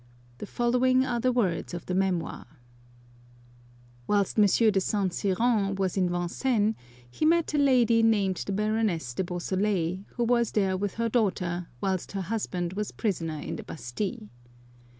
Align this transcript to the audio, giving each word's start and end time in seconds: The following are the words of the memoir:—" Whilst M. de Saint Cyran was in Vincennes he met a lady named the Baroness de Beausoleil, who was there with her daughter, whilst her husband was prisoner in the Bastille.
The 0.39 0.47
following 0.47 1.05
are 1.05 1.19
the 1.19 1.31
words 1.31 1.75
of 1.75 1.85
the 1.85 1.93
memoir:—" 1.93 2.47
Whilst 4.07 4.35
M. 4.39 4.47
de 4.71 4.81
Saint 4.81 5.13
Cyran 5.13 5.75
was 5.75 5.95
in 5.95 6.09
Vincennes 6.09 6.73
he 7.07 7.23
met 7.23 7.53
a 7.53 7.59
lady 7.59 8.01
named 8.01 8.37
the 8.47 8.51
Baroness 8.51 9.13
de 9.13 9.23
Beausoleil, 9.23 9.99
who 10.15 10.23
was 10.23 10.53
there 10.53 10.75
with 10.75 10.95
her 10.95 11.07
daughter, 11.07 11.67
whilst 11.81 12.13
her 12.13 12.21
husband 12.21 12.73
was 12.73 12.91
prisoner 12.91 13.37
in 13.41 13.57
the 13.57 13.63
Bastille. 13.63 14.29